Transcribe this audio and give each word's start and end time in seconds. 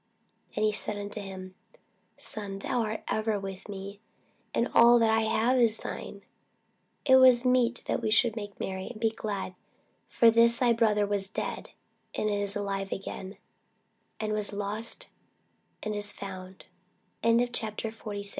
And 0.55 0.65
he 0.65 0.71
said 0.71 0.97
unto 0.97 1.21
him, 1.21 1.53
Son, 2.17 2.57
thou 2.57 2.79
art 2.81 3.03
ever 3.07 3.39
with 3.39 3.69
me, 3.69 3.99
and 4.51 4.67
all 4.73 4.97
that 4.97 5.11
I 5.11 5.21
have 5.21 5.59
is 5.59 5.77
thine. 5.77 6.23
It 7.05 7.17
was 7.17 7.45
meet 7.45 7.83
that 7.85 8.01
we 8.01 8.09
should 8.09 8.35
make 8.35 8.59
merry, 8.59 8.87
and 8.87 8.99
be 8.99 9.11
glad: 9.11 9.53
for 10.07 10.31
this 10.31 10.57
thy 10.57 10.73
brother 10.73 11.05
was 11.05 11.29
dead, 11.29 11.69
and 12.15 12.31
is 12.31 12.55
alive 12.55 12.91
again; 12.91 13.37
and 14.19 14.33
was 14.33 14.51
lost, 14.51 15.07
and 15.83 15.95
is 15.95 16.11
fo 16.11 16.55